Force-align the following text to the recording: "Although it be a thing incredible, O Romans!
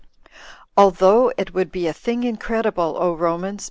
"Although 0.75 1.31
it 1.37 1.53
be 1.71 1.85
a 1.85 1.93
thing 1.93 2.23
incredible, 2.23 2.97
O 2.99 3.13
Romans! 3.13 3.59